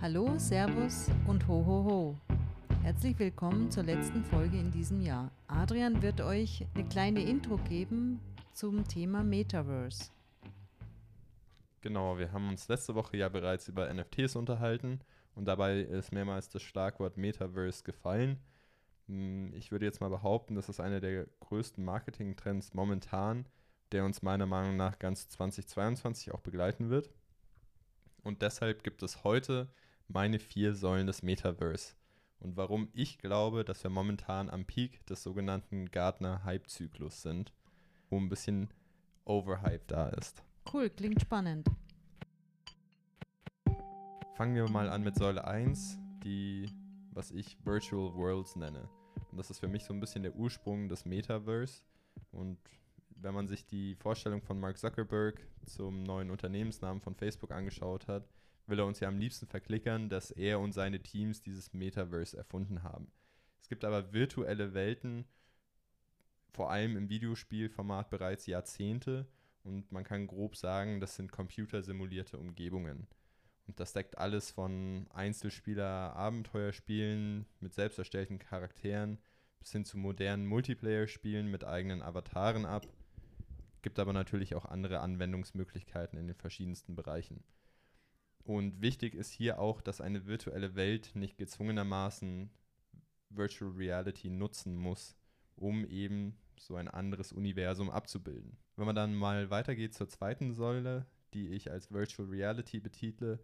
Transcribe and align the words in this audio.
Hallo, 0.00 0.38
Servus 0.38 1.10
und 1.26 1.48
ho 1.48 1.66
ho 1.66 1.84
ho. 1.84 2.18
Herzlich 2.84 3.18
willkommen 3.18 3.68
zur 3.68 3.82
letzten 3.82 4.22
Folge 4.22 4.56
in 4.56 4.70
diesem 4.70 5.00
Jahr. 5.00 5.32
Adrian 5.48 6.00
wird 6.02 6.20
euch 6.20 6.64
eine 6.76 6.84
kleine 6.88 7.20
Intro 7.24 7.56
geben 7.56 8.20
zum 8.52 8.86
Thema 8.86 9.24
Metaverse. 9.24 10.12
Genau, 11.80 12.16
wir 12.16 12.30
haben 12.30 12.48
uns 12.48 12.68
letzte 12.68 12.94
Woche 12.94 13.16
ja 13.16 13.28
bereits 13.28 13.66
über 13.66 13.92
NFTs 13.92 14.36
unterhalten 14.36 15.00
und 15.34 15.46
dabei 15.46 15.80
ist 15.80 16.12
mehrmals 16.12 16.48
das 16.48 16.62
Schlagwort 16.62 17.16
Metaverse 17.16 17.82
gefallen. 17.82 18.38
Hm, 19.08 19.52
ich 19.52 19.72
würde 19.72 19.86
jetzt 19.86 20.00
mal 20.00 20.10
behaupten, 20.10 20.54
das 20.54 20.68
ist 20.68 20.78
einer 20.78 21.00
der 21.00 21.26
größten 21.40 21.84
Marketing-Trends 21.84 22.72
momentan, 22.72 23.46
der 23.90 24.04
uns 24.04 24.22
meiner 24.22 24.46
Meinung 24.46 24.76
nach 24.76 25.00
ganz 25.00 25.28
2022 25.30 26.32
auch 26.32 26.40
begleiten 26.40 26.88
wird. 26.88 27.10
Und 28.22 28.42
deshalb 28.42 28.84
gibt 28.84 29.02
es 29.02 29.24
heute 29.24 29.68
meine 30.08 30.38
vier 30.38 30.74
Säulen 30.74 31.06
des 31.06 31.22
Metaverse 31.22 31.94
und 32.40 32.56
warum 32.56 32.88
ich 32.92 33.18
glaube, 33.18 33.64
dass 33.64 33.82
wir 33.82 33.90
momentan 33.90 34.48
am 34.48 34.64
Peak 34.64 35.04
des 35.06 35.22
sogenannten 35.22 35.90
Gartner-Hype-Zyklus 35.90 37.22
sind, 37.22 37.52
wo 38.10 38.18
ein 38.18 38.28
bisschen 38.28 38.68
Overhype 39.24 39.84
da 39.86 40.08
ist. 40.08 40.42
Cool, 40.72 40.88
klingt 40.90 41.20
spannend. 41.20 41.68
Fangen 44.36 44.54
wir 44.54 44.68
mal 44.68 44.88
an 44.88 45.02
mit 45.02 45.16
Säule 45.16 45.46
1, 45.46 45.98
die, 46.22 46.70
was 47.10 47.32
ich 47.32 47.58
Virtual 47.64 48.14
Worlds 48.14 48.54
nenne. 48.54 48.88
Und 49.30 49.38
das 49.38 49.50
ist 49.50 49.58
für 49.58 49.68
mich 49.68 49.84
so 49.84 49.92
ein 49.92 50.00
bisschen 50.00 50.22
der 50.22 50.36
Ursprung 50.36 50.88
des 50.88 51.04
Metaverse. 51.04 51.82
Und 52.30 52.58
wenn 53.16 53.34
man 53.34 53.48
sich 53.48 53.66
die 53.66 53.96
Vorstellung 53.96 54.42
von 54.42 54.60
Mark 54.60 54.78
Zuckerberg 54.78 55.44
zum 55.66 56.04
neuen 56.04 56.30
Unternehmensnamen 56.30 57.00
von 57.00 57.16
Facebook 57.16 57.50
angeschaut 57.50 58.06
hat, 58.06 58.28
will 58.68 58.78
er 58.78 58.86
uns 58.86 59.00
ja 59.00 59.08
am 59.08 59.18
liebsten 59.18 59.46
verklickern, 59.46 60.08
dass 60.08 60.30
er 60.30 60.60
und 60.60 60.72
seine 60.72 61.02
Teams 61.02 61.42
dieses 61.42 61.72
Metaverse 61.72 62.36
erfunden 62.36 62.82
haben. 62.82 63.10
Es 63.60 63.68
gibt 63.68 63.84
aber 63.84 64.12
virtuelle 64.12 64.74
Welten, 64.74 65.24
vor 66.52 66.70
allem 66.70 66.96
im 66.96 67.08
Videospielformat 67.08 68.10
bereits 68.10 68.46
Jahrzehnte 68.46 69.26
und 69.64 69.90
man 69.92 70.04
kann 70.04 70.26
grob 70.26 70.56
sagen, 70.56 71.00
das 71.00 71.16
sind 71.16 71.32
computersimulierte 71.32 72.38
Umgebungen. 72.38 73.06
Und 73.66 73.80
das 73.80 73.92
deckt 73.92 74.16
alles 74.16 74.50
von 74.50 75.06
Einzelspieler-Abenteuerspielen 75.10 77.44
mit 77.60 77.74
selbst 77.74 77.98
erstellten 77.98 78.38
Charakteren 78.38 79.18
bis 79.60 79.72
hin 79.72 79.84
zu 79.84 79.98
modernen 79.98 80.46
Multiplayer-Spielen 80.46 81.50
mit 81.50 81.64
eigenen 81.64 82.00
Avataren 82.00 82.64
ab. 82.64 82.86
Gibt 83.82 83.98
aber 83.98 84.14
natürlich 84.14 84.54
auch 84.54 84.64
andere 84.64 85.00
Anwendungsmöglichkeiten 85.00 86.18
in 86.18 86.28
den 86.28 86.36
verschiedensten 86.36 86.96
Bereichen. 86.96 87.44
Und 88.48 88.80
wichtig 88.80 89.14
ist 89.14 89.30
hier 89.30 89.58
auch, 89.58 89.82
dass 89.82 90.00
eine 90.00 90.24
virtuelle 90.24 90.74
Welt 90.74 91.10
nicht 91.12 91.36
gezwungenermaßen 91.36 92.48
Virtual 93.28 93.70
Reality 93.72 94.30
nutzen 94.30 94.74
muss, 94.74 95.18
um 95.54 95.84
eben 95.84 96.34
so 96.58 96.76
ein 96.76 96.88
anderes 96.88 97.30
Universum 97.30 97.90
abzubilden. 97.90 98.56
Wenn 98.76 98.86
man 98.86 98.96
dann 98.96 99.14
mal 99.14 99.50
weitergeht 99.50 99.92
zur 99.92 100.08
zweiten 100.08 100.54
Säule, 100.54 101.04
die 101.34 101.48
ich 101.48 101.70
als 101.70 101.92
Virtual 101.92 102.26
Reality 102.26 102.80
betitle, 102.80 103.38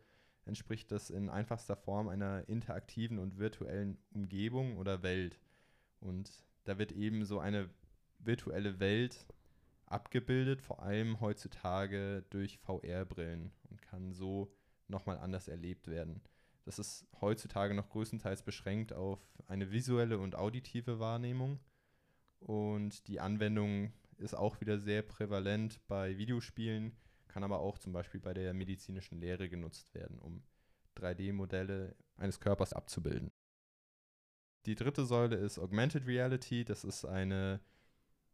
entspricht 0.47 0.91
das 0.91 1.11
in 1.11 1.29
einfachster 1.29 1.77
Form 1.77 2.09
einer 2.09 2.49
interaktiven 2.49 3.19
und 3.19 3.37
virtuellen 3.37 3.99
Umgebung 4.15 4.79
oder 4.79 5.03
Welt. 5.03 5.39
Und 6.01 6.31
da 6.65 6.79
wird 6.79 6.93
eben 6.93 7.27
so 7.27 7.41
eine 7.41 7.69
virtuelle 8.21 8.81
Welt 8.81 9.27
abgebildet, 9.85 10.63
vor 10.63 10.83
allem 10.83 11.21
heutzutage 11.21 12.25
durch 12.31 12.57
VR-Brillen 12.57 13.53
und 13.69 13.83
kann 13.83 14.15
so 14.15 14.51
nochmal 14.89 15.19
anders 15.19 15.49
erlebt 15.49 15.89
werden. 15.89 16.23
Das 16.65 16.79
ist 16.79 17.07
heutzutage 17.21 17.75
noch 17.75 17.91
größtenteils 17.91 18.43
beschränkt 18.43 18.93
auf 18.93 19.21
eine 19.47 19.71
visuelle 19.71 20.19
und 20.19 20.35
auditive 20.35 20.99
Wahrnehmung. 20.99 21.61
Und 22.41 23.07
die 23.09 23.21
Anwendung 23.21 23.93
ist 24.17 24.35
auch 24.35 24.61
wieder 24.61 24.79
sehr 24.79 25.03
prävalent 25.03 25.81
bei 25.87 26.17
Videospielen, 26.17 26.97
kann 27.29 27.45
aber 27.45 27.61
auch 27.61 27.79
zum 27.79 27.93
Beispiel 27.93 28.21
bei 28.21 28.33
der 28.33 28.55
medizinischen 28.55 29.19
Lehre 29.19 29.49
genutzt 29.49 29.95
werden, 29.95 30.19
um 30.19 30.43
3D-Modelle 30.97 31.97
eines 32.17 32.41
Körpers 32.41 32.73
abzubilden. 32.73 33.31
Die 34.67 34.75
dritte 34.75 35.05
Säule 35.05 35.37
ist 35.37 35.59
Augmented 35.59 36.07
Reality. 36.07 36.65
Das 36.65 36.85
ist 36.85 37.05
eine 37.05 37.61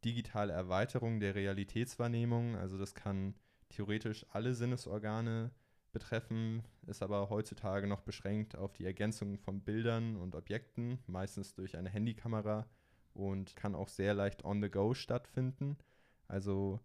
digitale 0.05 0.53
Erweiterung 0.53 1.19
der 1.19 1.35
Realitätswahrnehmung. 1.35 2.57
Also 2.57 2.79
das 2.79 2.95
kann 2.95 3.35
theoretisch 3.69 4.25
alle 4.31 4.55
Sinnesorgane 4.55 5.51
betreffen, 5.93 6.63
ist 6.87 7.03
aber 7.03 7.31
heutzutage 7.31 7.87
noch 7.87 8.01
beschränkt 8.01 8.57
auf 8.57 8.73
die 8.73 8.85
Ergänzung 8.85 9.39
von 9.39 9.63
Bildern 9.63 10.17
und 10.17 10.35
Objekten, 10.35 10.99
meistens 11.07 11.55
durch 11.55 11.77
eine 11.77 11.91
Handykamera 11.91 12.67
und 13.13 13.57
kann 13.57 13.75
auch 13.75 13.89
sehr 13.89 14.15
leicht 14.15 14.45
on 14.45 14.63
the 14.63 14.71
go 14.71 14.95
stattfinden. 14.95 15.77
Also 16.29 16.81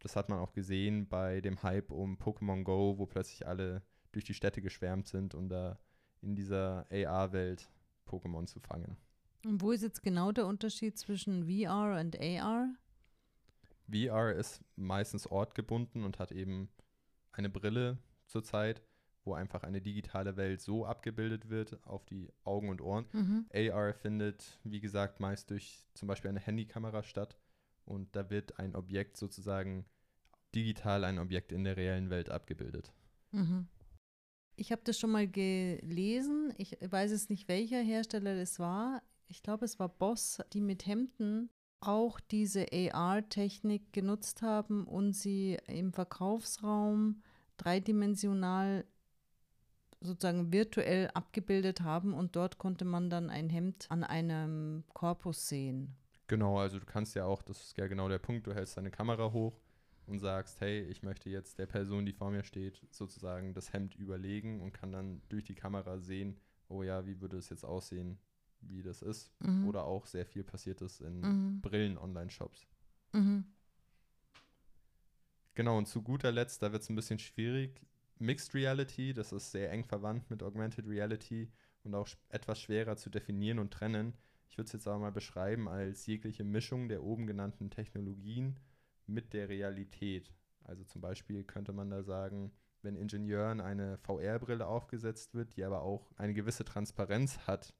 das 0.00 0.16
hat 0.16 0.28
man 0.28 0.38
auch 0.38 0.52
gesehen 0.52 1.08
bei 1.08 1.40
dem 1.40 1.62
Hype 1.62 1.90
um 1.90 2.16
Pokémon 2.18 2.62
Go, 2.62 2.98
wo 2.98 3.06
plötzlich 3.06 3.46
alle 3.46 3.82
durch 4.12 4.24
die 4.24 4.34
Städte 4.34 4.60
geschwärmt 4.60 5.08
sind, 5.08 5.34
um 5.34 5.48
da 5.48 5.78
in 6.20 6.34
dieser 6.34 6.86
AR-Welt 6.90 7.70
Pokémon 8.06 8.46
zu 8.46 8.60
fangen. 8.60 8.96
Und 9.44 9.62
wo 9.62 9.72
ist 9.72 9.82
jetzt 9.82 10.02
genau 10.02 10.32
der 10.32 10.46
Unterschied 10.46 10.98
zwischen 10.98 11.44
VR 11.44 11.98
und 12.00 12.18
AR? 12.20 12.68
VR 13.90 14.32
ist 14.32 14.60
meistens 14.74 15.26
ortgebunden 15.26 16.04
und 16.04 16.18
hat 16.18 16.32
eben 16.32 16.68
eine 17.32 17.48
Brille, 17.48 17.98
zurzeit, 18.26 18.82
wo 19.24 19.34
einfach 19.34 19.62
eine 19.62 19.80
digitale 19.80 20.36
Welt 20.36 20.60
so 20.60 20.86
abgebildet 20.86 21.50
wird 21.50 21.84
auf 21.84 22.04
die 22.04 22.28
Augen 22.44 22.68
und 22.68 22.80
Ohren. 22.80 23.06
Mhm. 23.12 23.46
AR 23.52 23.92
findet, 23.92 24.58
wie 24.62 24.80
gesagt, 24.80 25.20
meist 25.20 25.50
durch 25.50 25.84
zum 25.94 26.08
Beispiel 26.08 26.30
eine 26.30 26.40
Handykamera 26.40 27.02
statt 27.02 27.36
und 27.84 28.14
da 28.14 28.30
wird 28.30 28.58
ein 28.58 28.76
Objekt 28.76 29.16
sozusagen 29.16 29.84
digital, 30.54 31.04
ein 31.04 31.18
Objekt 31.18 31.52
in 31.52 31.64
der 31.64 31.76
reellen 31.76 32.10
Welt 32.10 32.30
abgebildet. 32.30 32.92
Mhm. 33.32 33.66
Ich 34.56 34.72
habe 34.72 34.82
das 34.84 34.98
schon 34.98 35.10
mal 35.10 35.28
gelesen. 35.28 36.54
Ich 36.56 36.78
weiß 36.80 37.10
es 37.10 37.28
nicht, 37.28 37.46
welcher 37.48 37.80
Hersteller 37.80 38.36
das 38.36 38.58
war. 38.58 39.02
Ich 39.28 39.42
glaube, 39.42 39.64
es 39.64 39.78
war 39.78 39.88
Boss, 39.88 40.40
die 40.52 40.60
mit 40.60 40.86
Hemden 40.86 41.50
auch 41.80 42.20
diese 42.20 42.66
AR-Technik 42.72 43.92
genutzt 43.92 44.40
haben 44.40 44.86
und 44.86 45.12
sie 45.12 45.58
im 45.66 45.92
Verkaufsraum 45.92 47.22
dreidimensional 47.56 48.84
sozusagen 50.00 50.52
virtuell 50.52 51.10
abgebildet 51.14 51.80
haben 51.80 52.14
und 52.14 52.36
dort 52.36 52.58
konnte 52.58 52.84
man 52.84 53.10
dann 53.10 53.30
ein 53.30 53.48
Hemd 53.48 53.86
an 53.90 54.04
einem 54.04 54.84
Korpus 54.92 55.48
sehen. 55.48 55.96
Genau, 56.28 56.58
also 56.58 56.78
du 56.78 56.86
kannst 56.86 57.14
ja 57.14 57.24
auch, 57.24 57.42
das 57.42 57.62
ist 57.62 57.78
ja 57.78 57.86
genau 57.86 58.08
der 58.08 58.18
Punkt, 58.18 58.46
du 58.46 58.54
hältst 58.54 58.76
deine 58.76 58.90
Kamera 58.90 59.32
hoch 59.32 59.60
und 60.06 60.18
sagst, 60.18 60.60
hey, 60.60 60.82
ich 60.82 61.02
möchte 61.02 61.30
jetzt 61.30 61.58
der 61.58 61.66
Person, 61.66 62.06
die 62.06 62.12
vor 62.12 62.30
mir 62.30 62.42
steht, 62.42 62.80
sozusagen 62.90 63.54
das 63.54 63.72
Hemd 63.72 63.94
überlegen 63.94 64.60
und 64.60 64.72
kann 64.72 64.92
dann 64.92 65.22
durch 65.28 65.44
die 65.44 65.54
Kamera 65.54 65.98
sehen, 65.98 66.36
oh 66.68 66.82
ja, 66.82 67.06
wie 67.06 67.20
würde 67.20 67.36
es 67.36 67.48
jetzt 67.48 67.64
aussehen, 67.64 68.18
wie 68.60 68.82
das 68.82 69.02
ist. 69.02 69.32
Mhm. 69.40 69.68
Oder 69.68 69.84
auch 69.84 70.06
sehr 70.06 70.26
viel 70.26 70.44
passiert 70.44 70.80
ist 70.82 71.00
in 71.00 71.20
mhm. 71.20 71.60
Brillen-Online-Shops. 71.60 72.66
Mhm. 73.12 73.44
Genau, 75.56 75.78
und 75.78 75.86
zu 75.86 76.02
guter 76.02 76.30
Letzt, 76.32 76.62
da 76.62 76.70
wird 76.70 76.82
es 76.82 76.90
ein 76.90 76.96
bisschen 76.96 77.18
schwierig. 77.18 77.80
Mixed 78.18 78.54
Reality, 78.54 79.14
das 79.14 79.32
ist 79.32 79.50
sehr 79.50 79.72
eng 79.72 79.84
verwandt 79.84 80.28
mit 80.28 80.42
Augmented 80.42 80.86
Reality 80.86 81.50
und 81.82 81.94
auch 81.94 82.08
etwas 82.28 82.60
schwerer 82.60 82.98
zu 82.98 83.08
definieren 83.08 83.58
und 83.58 83.72
trennen. 83.72 84.12
Ich 84.50 84.58
würde 84.58 84.66
es 84.66 84.74
jetzt 84.74 84.86
aber 84.86 84.98
mal 84.98 85.12
beschreiben 85.12 85.66
als 85.66 86.06
jegliche 86.06 86.44
Mischung 86.44 86.90
der 86.90 87.02
oben 87.02 87.26
genannten 87.26 87.70
Technologien 87.70 88.60
mit 89.06 89.32
der 89.32 89.48
Realität. 89.48 90.30
Also 90.64 90.84
zum 90.84 91.00
Beispiel 91.00 91.42
könnte 91.42 91.72
man 91.72 91.88
da 91.88 92.02
sagen, 92.02 92.52
wenn 92.82 92.94
Ingenieuren 92.94 93.62
eine 93.62 93.96
VR-Brille 93.96 94.66
aufgesetzt 94.66 95.32
wird, 95.32 95.56
die 95.56 95.64
aber 95.64 95.80
auch 95.80 96.12
eine 96.18 96.34
gewisse 96.34 96.66
Transparenz 96.66 97.38
hat. 97.46 97.74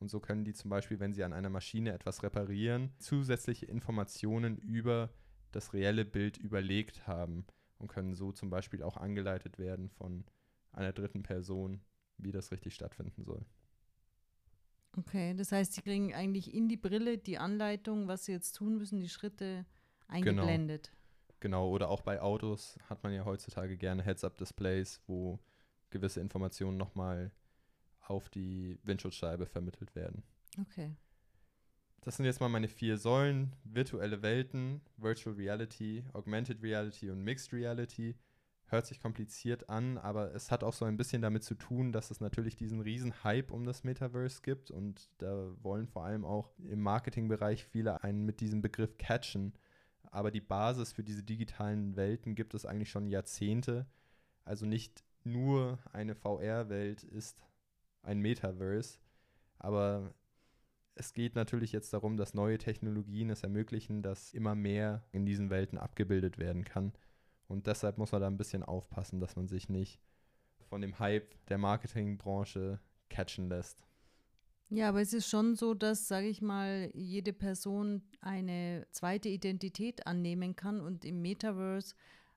Und 0.00 0.10
so 0.10 0.20
können 0.20 0.44
die 0.44 0.52
zum 0.52 0.68
Beispiel, 0.68 1.00
wenn 1.00 1.14
sie 1.14 1.24
an 1.24 1.32
einer 1.32 1.50
Maschine 1.50 1.92
etwas 1.92 2.22
reparieren, 2.22 2.92
zusätzliche 2.98 3.64
Informationen 3.64 4.58
über 4.58 5.08
das 5.52 5.72
reelle 5.72 6.04
Bild 6.04 6.36
überlegt 6.36 7.06
haben 7.06 7.46
und 7.78 7.88
können 7.88 8.14
so 8.14 8.32
zum 8.32 8.50
Beispiel 8.50 8.82
auch 8.82 8.96
angeleitet 8.96 9.58
werden 9.58 9.88
von 9.90 10.24
einer 10.72 10.92
dritten 10.92 11.22
Person, 11.22 11.80
wie 12.18 12.32
das 12.32 12.50
richtig 12.50 12.74
stattfinden 12.74 13.24
soll. 13.24 13.44
Okay, 14.96 15.34
das 15.34 15.52
heißt, 15.52 15.72
Sie 15.72 15.82
kriegen 15.82 16.14
eigentlich 16.14 16.52
in 16.52 16.68
die 16.68 16.76
Brille 16.76 17.16
die 17.16 17.38
Anleitung, 17.38 18.08
was 18.08 18.26
Sie 18.26 18.32
jetzt 18.32 18.52
tun 18.52 18.76
müssen, 18.76 19.00
die 19.00 19.08
Schritte 19.08 19.64
eingeblendet. 20.06 20.88
Genau. 20.88 20.98
Genau, 21.40 21.70
oder 21.70 21.88
auch 21.88 22.02
bei 22.02 22.20
Autos 22.22 22.78
hat 22.88 23.02
man 23.02 23.12
ja 23.12 23.24
heutzutage 23.24 23.76
gerne 23.76 24.04
Heads-Up-Displays, 24.04 25.00
wo 25.08 25.40
gewisse 25.90 26.20
Informationen 26.20 26.76
nochmal 26.76 27.32
auf 27.98 28.28
die 28.28 28.78
Windschutzscheibe 28.84 29.46
vermittelt 29.46 29.96
werden. 29.96 30.22
Okay. 30.60 30.94
Das 32.04 32.16
sind 32.16 32.26
jetzt 32.26 32.40
mal 32.40 32.48
meine 32.48 32.66
vier 32.66 32.98
Säulen: 32.98 33.54
virtuelle 33.62 34.22
Welten, 34.22 34.80
Virtual 34.96 35.36
Reality, 35.36 36.04
Augmented 36.12 36.60
Reality 36.60 37.10
und 37.10 37.22
Mixed 37.22 37.52
Reality. 37.52 38.16
hört 38.66 38.86
sich 38.86 39.00
kompliziert 39.00 39.68
an, 39.68 39.98
aber 39.98 40.34
es 40.34 40.50
hat 40.50 40.64
auch 40.64 40.72
so 40.72 40.84
ein 40.84 40.96
bisschen 40.96 41.22
damit 41.22 41.44
zu 41.44 41.54
tun, 41.54 41.92
dass 41.92 42.10
es 42.10 42.20
natürlich 42.20 42.56
diesen 42.56 42.80
riesen 42.80 43.22
Hype 43.22 43.52
um 43.52 43.64
das 43.64 43.84
Metaverse 43.84 44.40
gibt 44.42 44.70
und 44.70 45.10
da 45.18 45.52
wollen 45.62 45.86
vor 45.86 46.04
allem 46.04 46.24
auch 46.24 46.50
im 46.58 46.80
Marketingbereich 46.80 47.64
viele 47.66 48.02
einen 48.02 48.24
mit 48.24 48.40
diesem 48.40 48.62
Begriff 48.62 48.96
catchen. 48.98 49.52
Aber 50.10 50.30
die 50.30 50.40
Basis 50.40 50.92
für 50.92 51.04
diese 51.04 51.22
digitalen 51.22 51.96
Welten 51.96 52.34
gibt 52.34 52.54
es 52.54 52.66
eigentlich 52.66 52.90
schon 52.90 53.06
Jahrzehnte. 53.06 53.86
Also 54.44 54.66
nicht 54.66 55.04
nur 55.22 55.78
eine 55.92 56.14
VR-Welt 56.14 57.04
ist 57.04 57.42
ein 58.02 58.18
Metaverse, 58.20 58.98
aber 59.58 60.14
es 60.94 61.12
geht 61.14 61.34
natürlich 61.34 61.72
jetzt 61.72 61.92
darum, 61.92 62.16
dass 62.16 62.34
neue 62.34 62.58
Technologien 62.58 63.30
es 63.30 63.42
ermöglichen, 63.42 64.02
dass 64.02 64.34
immer 64.34 64.54
mehr 64.54 65.04
in 65.12 65.24
diesen 65.24 65.50
Welten 65.50 65.78
abgebildet 65.78 66.38
werden 66.38 66.64
kann. 66.64 66.92
Und 67.48 67.66
deshalb 67.66 67.98
muss 67.98 68.12
man 68.12 68.20
da 68.20 68.26
ein 68.26 68.36
bisschen 68.36 68.62
aufpassen, 68.62 69.20
dass 69.20 69.36
man 69.36 69.48
sich 69.48 69.68
nicht 69.68 70.00
von 70.68 70.80
dem 70.80 70.98
Hype 70.98 71.34
der 71.46 71.58
Marketingbranche 71.58 72.80
catchen 73.08 73.48
lässt. 73.48 73.84
Ja, 74.70 74.88
aber 74.88 75.02
es 75.02 75.12
ist 75.12 75.28
schon 75.28 75.54
so, 75.54 75.74
dass, 75.74 76.08
sage 76.08 76.28
ich 76.28 76.40
mal, 76.40 76.90
jede 76.94 77.34
Person 77.34 78.02
eine 78.20 78.86
zweite 78.90 79.28
Identität 79.28 80.06
annehmen 80.06 80.56
kann 80.56 80.80
und 80.80 81.04
im 81.04 81.20
Metaverse 81.20 81.94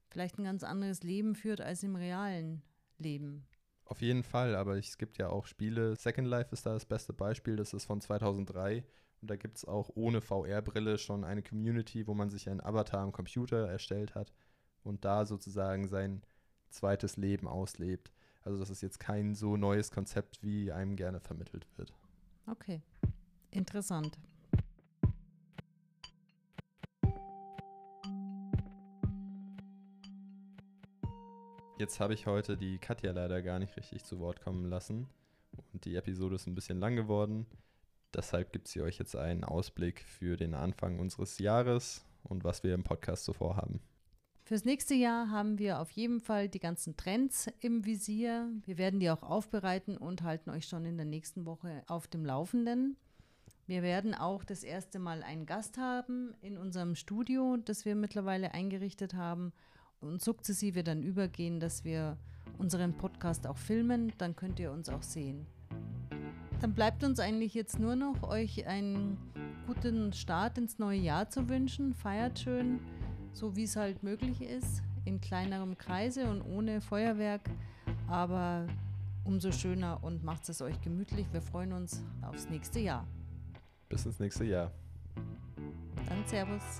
vielleicht 0.09 0.37
ein 0.37 0.43
ganz 0.43 0.63
anderes 0.63 1.01
Leben 1.03 1.35
führt 1.35 1.61
als 1.61 1.81
im 1.83 1.95
realen 1.95 2.61
Leben. 2.97 3.47
Auf 3.85 4.01
jeden 4.01 4.23
Fall, 4.23 4.55
aber 4.55 4.77
es 4.77 4.97
gibt 4.97 5.17
ja 5.19 5.29
auch 5.29 5.45
Spiele. 5.45 5.95
Second 5.95 6.27
Life 6.27 6.51
ist 6.51 6.65
da 6.65 6.73
das 6.73 6.85
beste 6.85 7.13
Beispiel, 7.13 7.55
das 7.55 7.73
ist 7.73 7.85
von 7.85 8.01
2003 8.01 8.83
und 9.21 9.29
da 9.29 9.35
gibt 9.35 9.57
es 9.57 9.65
auch 9.65 9.91
ohne 9.93 10.21
VR-Brille 10.21 10.97
schon 10.97 11.23
eine 11.23 11.43
Community, 11.43 12.07
wo 12.07 12.15
man 12.15 12.29
sich 12.29 12.49
einen 12.49 12.61
Avatar 12.61 13.01
am 13.01 13.11
Computer 13.11 13.67
erstellt 13.67 14.15
hat 14.15 14.33
und 14.83 15.05
da 15.05 15.25
sozusagen 15.25 15.87
sein 15.87 16.23
zweites 16.69 17.15
Leben 17.15 17.47
auslebt. 17.47 18.11
Also 18.43 18.59
das 18.59 18.69
ist 18.69 18.81
jetzt 18.81 18.99
kein 18.99 19.35
so 19.35 19.55
neues 19.55 19.91
Konzept, 19.91 20.43
wie 20.43 20.71
einem 20.71 20.95
gerne 20.95 21.19
vermittelt 21.19 21.67
wird. 21.77 21.93
Okay, 22.47 22.81
interessant. 23.51 24.19
Jetzt 31.77 31.99
habe 31.99 32.13
ich 32.13 32.25
heute 32.25 32.55
die 32.55 32.77
Katja 32.77 33.11
leider 33.11 33.41
gar 33.41 33.59
nicht 33.59 33.75
richtig 33.75 34.05
zu 34.05 34.19
Wort 34.19 34.39
kommen 34.39 34.69
lassen 34.69 35.09
und 35.73 35.83
die 35.83 35.97
Episode 35.97 36.35
ist 36.35 36.47
ein 36.47 36.55
bisschen 36.55 36.79
lang 36.79 36.95
geworden. 36.95 37.45
Deshalb 38.13 38.53
gibt 38.53 38.69
sie 38.69 38.81
euch 38.81 38.97
jetzt 38.97 39.13
einen 39.17 39.43
Ausblick 39.43 39.99
für 39.99 40.37
den 40.37 40.53
Anfang 40.53 40.99
unseres 40.99 41.37
Jahres 41.37 42.05
und 42.23 42.45
was 42.45 42.63
wir 42.63 42.73
im 42.73 42.85
Podcast 42.85 43.25
so 43.25 43.33
vorhaben. 43.33 43.81
Fürs 44.45 44.63
nächste 44.63 44.93
Jahr 44.93 45.29
haben 45.31 45.59
wir 45.59 45.81
auf 45.81 45.91
jeden 45.91 46.21
Fall 46.21 46.47
die 46.47 46.59
ganzen 46.59 46.95
Trends 46.95 47.49
im 47.59 47.83
Visier. 47.83 48.47
Wir 48.63 48.77
werden 48.77 49.01
die 49.01 49.09
auch 49.09 49.23
aufbereiten 49.23 49.97
und 49.97 50.23
halten 50.23 50.51
euch 50.51 50.67
schon 50.67 50.85
in 50.85 50.95
der 50.95 51.05
nächsten 51.05 51.45
Woche 51.45 51.83
auf 51.87 52.07
dem 52.07 52.23
Laufenden. 52.23 52.95
Wir 53.67 53.83
werden 53.83 54.13
auch 54.13 54.45
das 54.45 54.63
erste 54.63 54.97
Mal 54.97 55.23
einen 55.23 55.45
Gast 55.45 55.77
haben 55.77 56.35
in 56.41 56.57
unserem 56.57 56.95
Studio, 56.95 57.57
das 57.57 57.83
wir 57.83 57.95
mittlerweile 57.95 58.53
eingerichtet 58.53 59.13
haben 59.13 59.51
und 60.01 60.21
sukzessive 60.21 60.83
dann 60.83 61.01
übergehen, 61.01 61.59
dass 61.59 61.83
wir 61.83 62.17
unseren 62.57 62.93
Podcast 62.93 63.47
auch 63.47 63.57
filmen. 63.57 64.13
Dann 64.17 64.35
könnt 64.35 64.59
ihr 64.59 64.71
uns 64.71 64.89
auch 64.89 65.03
sehen. 65.03 65.45
Dann 66.61 66.73
bleibt 66.73 67.03
uns 67.03 67.19
eigentlich 67.19 67.53
jetzt 67.53 67.79
nur 67.79 67.95
noch, 67.95 68.23
euch 68.23 68.65
einen 68.65 69.17
guten 69.67 70.13
Start 70.13 70.57
ins 70.57 70.79
neue 70.79 70.99
Jahr 70.99 71.29
zu 71.29 71.49
wünschen. 71.49 71.93
Feiert 71.93 72.39
schön 72.39 72.79
so 73.35 73.55
wie 73.55 73.63
es 73.63 73.75
halt 73.75 74.01
möglich 74.01 74.41
ist, 74.41 74.81
in 75.03 75.19
kleinerem 75.19 75.77
Kreise 75.77 76.29
und 76.29 76.41
ohne 76.41 76.81
Feuerwerk. 76.81 77.41
Aber 78.07 78.65
umso 79.25 79.51
schöner 79.51 80.03
und 80.03 80.23
macht 80.23 80.47
es 80.49 80.61
euch 80.61 80.79
gemütlich. 80.81 81.27
Wir 81.31 81.41
freuen 81.41 81.73
uns 81.73 82.03
aufs 82.21 82.49
nächste 82.49 82.79
Jahr. 82.79 83.05
Bis 83.89 84.05
ins 84.05 84.19
nächste 84.19 84.45
Jahr. 84.45 84.71
Dann 86.07 86.25
Servus. 86.25 86.79